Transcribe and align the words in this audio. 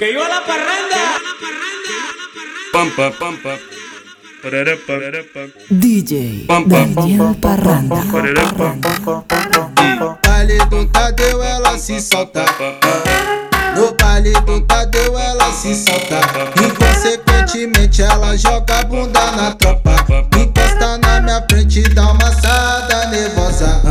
Que 0.00 0.14
yo 0.14 0.24
a 0.24 0.28
la 0.30 0.40
parranda. 0.46 0.96
Pampa, 2.72 3.12
DJ 5.68 6.46
Daniel 6.64 7.36
Parranda. 7.38 7.96
No 9.98 10.18
baile 10.22 10.56
do 10.70 10.86
Tadeu 10.86 11.42
ela 11.42 11.76
se 11.78 12.00
solta. 12.00 12.46
No 13.76 13.94
baile 14.00 14.32
do 14.46 14.62
Tadeu 14.62 15.18
ela 15.18 15.52
se 15.52 15.74
solta. 15.74 16.20
Inconsequentemente 16.64 18.00
ela 18.00 18.34
joga 18.38 18.78
a 18.78 18.84
bunda 18.84 19.30
na 19.32 19.54
tropa. 19.54 20.06
Encosta 20.34 20.96
na 20.96 21.20
minha 21.20 21.44
frente 21.46 21.80
e 21.80 21.82
dá 21.82 22.10
uma 22.10 22.26
assada 22.26 23.06
nervosa. 23.08 23.82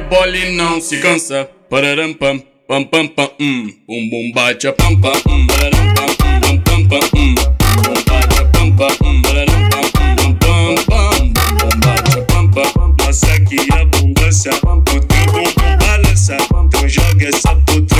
bola 0.00 0.36
e 0.36 0.52
não 0.52 0.80
se 0.80 0.98
cansa. 0.98 1.48
Pararam 1.70 2.12
pam, 2.14 2.38
pam 2.68 2.84
pam 2.84 3.08
pam, 3.08 3.30
um. 3.40 3.72
um 3.88 4.08
bum 4.10 4.32
bate 4.34 4.66
a 4.66 4.72
pam 4.72 5.00
pam, 5.00 5.12
um. 5.28 5.46
Pararam 5.46 5.94
pam, 5.94 6.40
pam 6.40 6.58
pam 6.60 6.88
pam, 6.88 7.00
um. 7.16 7.34
Bum 7.34 8.04
bate 8.06 8.40
a 8.40 8.44
pam 8.46 8.76
pam, 8.76 9.08
um. 9.08 9.22
Pararam 9.22 9.68
pam, 9.70 9.90
pam 10.16 10.34
pam 10.34 10.74
pam. 10.86 11.32
Bum 11.58 11.80
bate 11.80 12.18
a 12.18 12.22
pam 12.22 12.50
pam. 12.50 12.96
Passa 12.96 13.32
aqui 13.32 13.58
a 13.72 13.80
abundância. 13.80 14.52
O 14.52 14.82
teu 14.82 15.00
bumbum 15.26 15.76
balança. 15.78 16.36
Então 16.36 16.88
joga 16.88 17.28
essa 17.28 17.54
puta. 17.66 17.95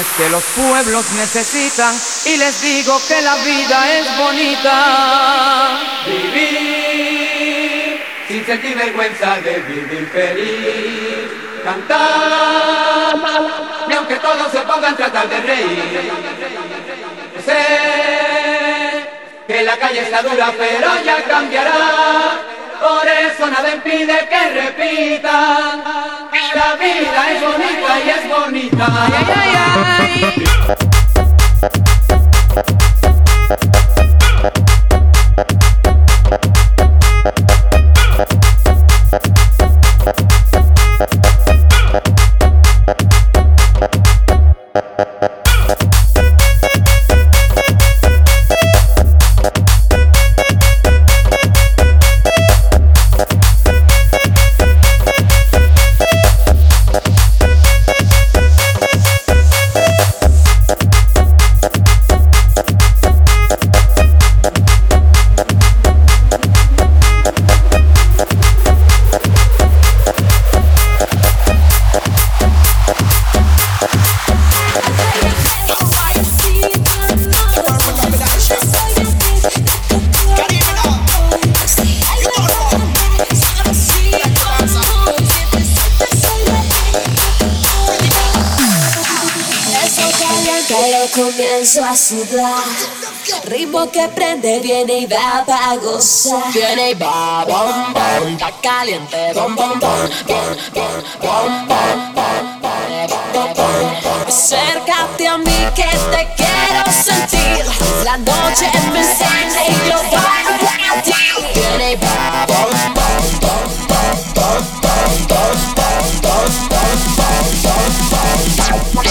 canciones 0.00 0.06
que 0.16 0.28
los 0.30 0.42
pueblos 0.56 1.04
necesitan 1.12 1.94
y 2.24 2.36
les 2.36 2.62
digo 2.62 3.00
que 3.06 3.20
la 3.22 3.36
vida 3.36 3.98
es 3.98 4.18
bonita. 4.18 5.80
Vivir 6.06 7.50
sin 8.28 8.46
sentir 8.46 8.76
vergüenza 8.76 9.36
de 9.40 9.58
vivir 9.60 10.08
feliz. 10.12 11.30
Cantar 11.64 13.14
y 13.88 13.92
aunque 13.92 14.16
todos 14.16 14.50
se 14.50 14.60
pongan 14.60 14.94
a 14.94 14.96
tratar 14.96 15.28
de 15.28 15.40
reír. 15.40 16.10
Sé 17.44 17.66
que 19.46 19.62
la 19.62 19.76
calle 19.76 20.00
está 20.00 20.22
dura 20.22 20.52
pero 20.56 21.04
ya 21.04 21.22
cambiará. 21.24 22.40
Por 22.80 23.06
eso 23.06 23.46
nada 23.46 23.74
impide 23.74 24.28
que 24.28 24.50
repitan. 24.60 25.84
La 26.54 26.74
vida 26.74 27.30
es 27.30 27.42
bonita 27.42 28.00
y 28.04 28.10
es 28.10 28.28
bonita. 28.28 28.86
Ay, 28.88 29.12
ay, 29.36 29.52
ay, 29.54 29.79
Thank 31.60 31.76
you. 33.98 33.99
Comienzo 91.80 91.84
a 91.84 91.96
sudar. 91.96 92.64
Ritmo 93.44 93.90
que 93.90 94.08
prende 94.08 94.60
viene 94.60 94.98
y 95.00 95.06
va 95.06 95.44
pa' 95.46 95.76
gozar. 95.76 96.52
Viene 96.52 96.90
y 96.90 96.94
va, 96.94 97.44
bom, 97.44 97.92
bom, 97.92 98.28
está 98.32 98.50
caliente, 98.62 99.32
bom, 99.34 99.54
bom, 99.54 99.78
bom, 99.78 100.08
bom, 100.26 100.56
bom, 100.74 101.00
bom, 101.20 101.68
bom, 101.68 102.54
bom, 102.60 103.08
bom, 103.32 103.54
bom. 103.54 104.26
Acércate 104.26 105.28
a 105.28 105.38
mí 105.38 105.66
que 105.74 105.82
te 105.82 106.28
quiero 106.36 106.92
sentir. 106.92 107.64
La 108.04 108.16
noche 108.16 108.66
enciende 108.66 109.62
y 109.68 109.88
yo 109.88 109.96
bailo 110.10 110.68
a 110.88 111.02
ti. 111.02 111.12
Viene 111.54 111.92
y 111.92 111.96
va, 111.96 112.46
bom, 112.46 112.70
bom, 112.94 113.12
bom, 113.40 113.64
bom, 113.86 114.08
bom, 114.34 114.60
bom, 114.80 115.06
bom, 115.28 115.54
bom, 115.72 115.98
bom, 116.22 116.46
bom, 116.50 116.80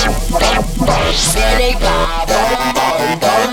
bom, 0.10 0.56
bom, 0.78 1.00
Viene 1.34 1.70
y 1.70 1.74
va, 1.76 2.09
bam, 2.30 3.20
bam. 3.20 3.49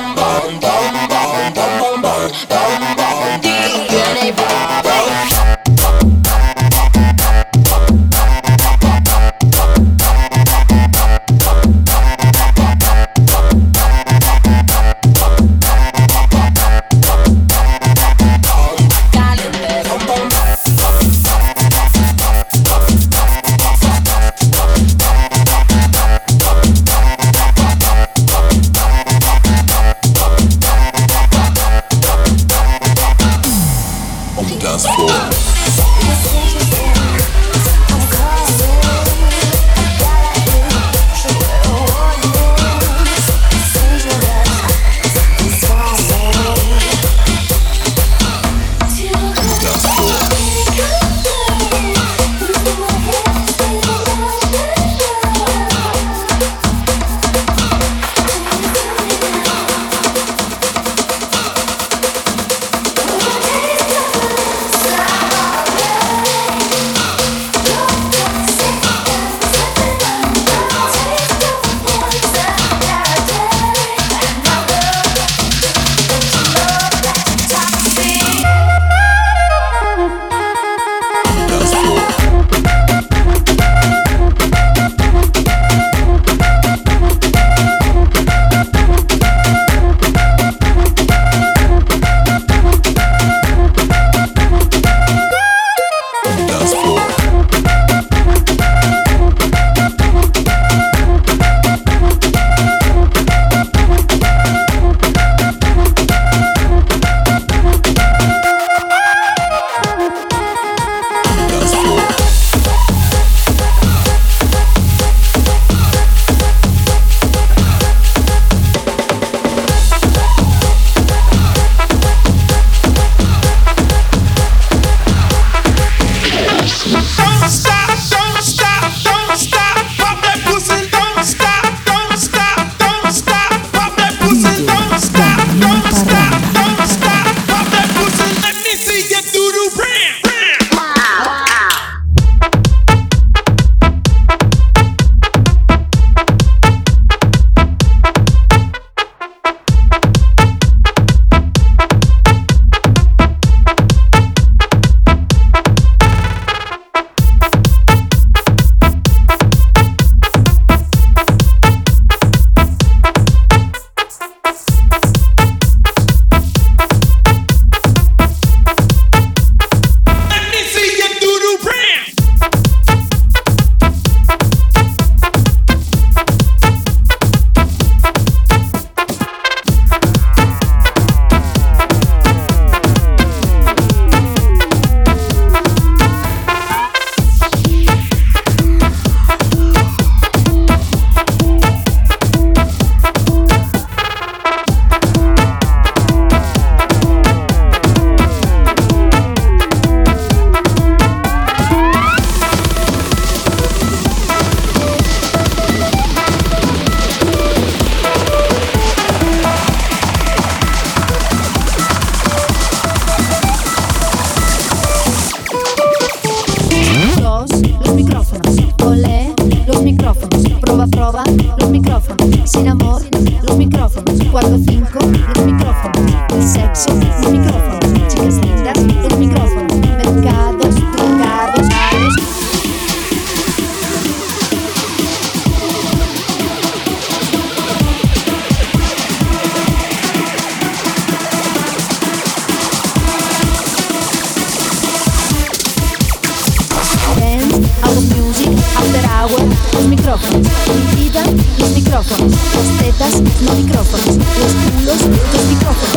Micrófonos. 250.26 250.76
Mi 250.76 251.02
vida, 251.02 251.22
los 251.58 251.70
micrófonos. 251.70 252.32
Las 252.32 252.68
tetas, 252.78 253.20
los 253.42 253.56
micrófonos. 253.56 254.16
Los 254.16 254.52
culos, 254.54 255.02
los 255.32 255.44
micrófonos. 255.44 255.96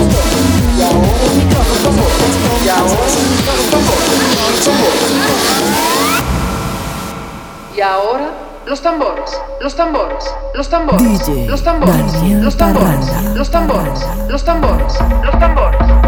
Los 0.78 1.36
micrófonos. 1.36 1.96
Las 2.66 2.92
Y 7.76 7.82
ahora, 7.82 8.32
los 8.66 8.82
tambores, 8.82 9.42
los 9.62 9.76
tambores, 9.76 10.26
los 10.54 10.70
tambores, 10.70 11.02
los 11.48 11.64
tambores, 11.64 12.14
los 12.14 12.18
tambores, 12.18 12.24
los 12.44 12.58
tambores, 12.58 13.36
los 13.36 13.50
tambores, 13.50 14.06
los 14.28 14.44
tambores, 14.44 14.94
los 15.24 15.40
tambores. 15.40 15.99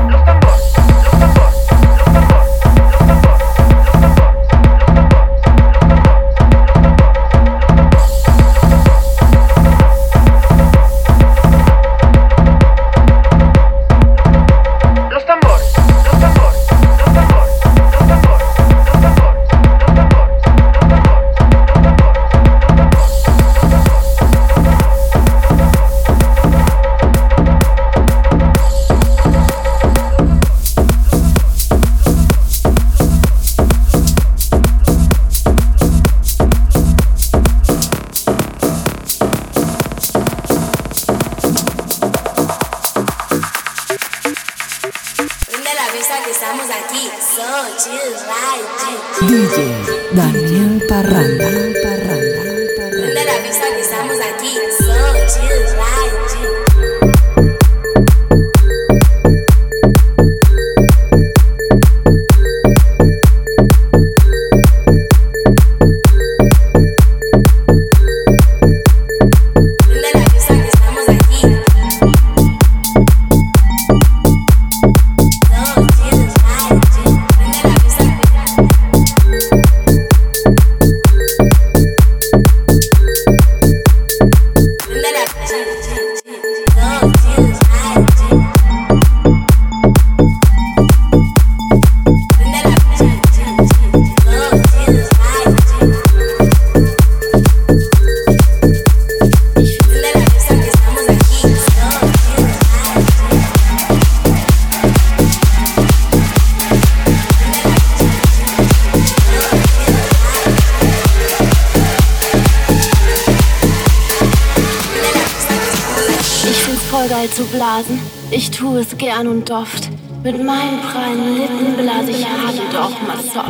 Blasen. 117.45 117.99
Ich 118.29 118.51
tue 118.51 118.79
es 118.79 118.97
gern 118.97 119.27
und 119.27 119.49
oft. 119.51 119.89
Mit 120.23 120.43
meinen 120.43 120.79
prallen 120.81 121.35
Lippen 121.35 121.77
blase 121.77 122.11
ich 122.11 122.25
hart 122.25 122.59
und 122.59 122.75
auch 122.77 123.01
mal 123.07 123.17
soft. 123.23 123.49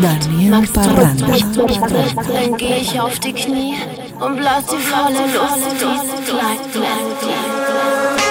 Magst 0.49 0.75
du? 0.75 1.65
Dann 2.33 2.57
geh 2.57 2.77
ich 2.77 2.99
auf 2.99 3.19
die 3.19 3.33
Knie 3.33 3.75
und 4.19 4.37
blas 4.37 4.65
die 4.67 4.77
volle 4.77 5.25
Luft 5.33 5.71
diese 5.71 6.23
kleine 6.23 6.61
Melodie. 6.73 8.21
blow 8.21 8.30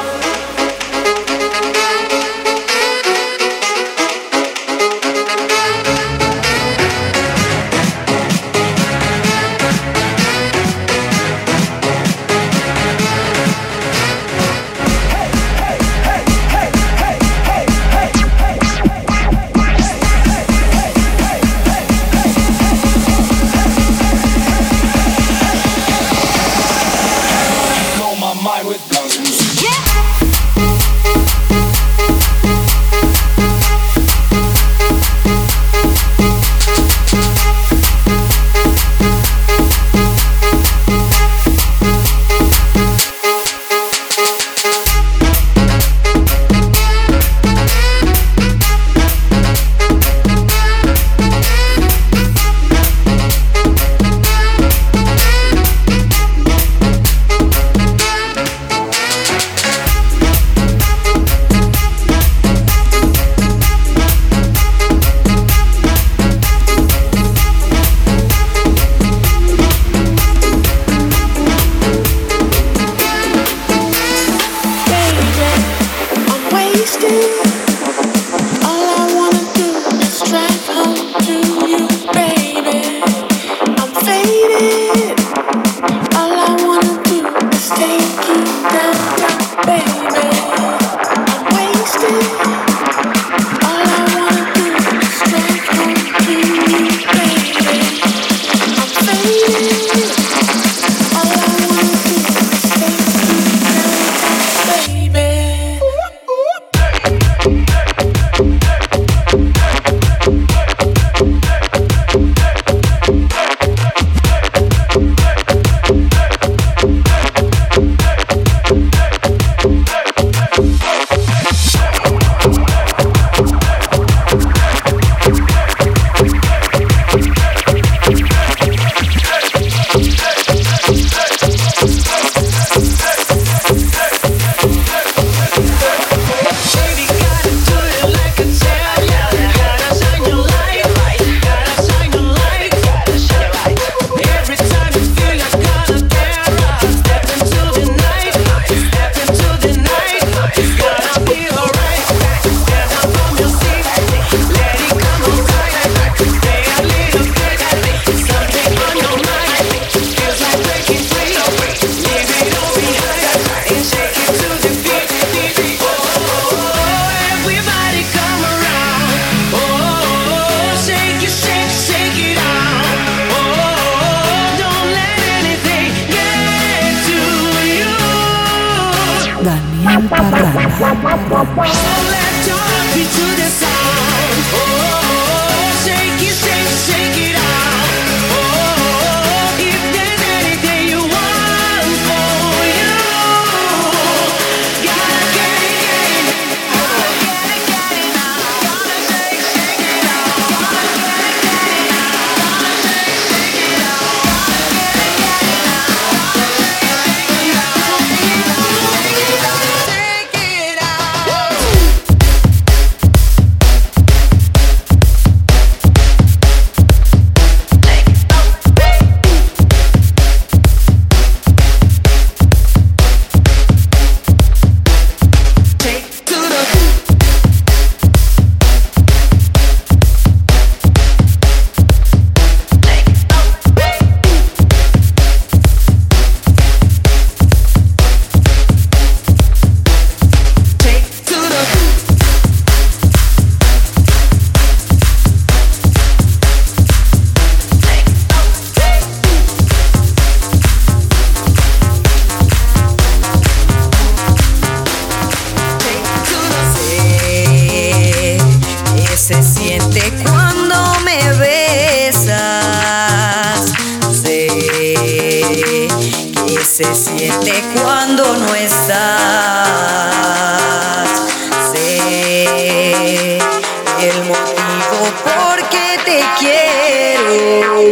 Don't 180.53 182.11
let 182.11 182.47
your 182.47 182.59
be 182.95 183.05
to 183.05 183.27
the 183.37 183.49
side. 183.51 184.41
Oh. 184.53 184.90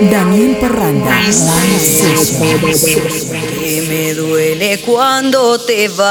Daniel 0.02 0.56
Parranda. 0.58 1.10
Que 3.58 3.82
me 3.88 4.14
duele 4.14 4.80
cuando 4.80 5.58
te 5.58 5.88
vas. 5.88 6.08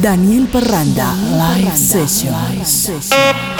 Daniel 0.00 0.46
Parranda, 0.46 1.12
Live 1.36 1.76
Session. 1.76 3.59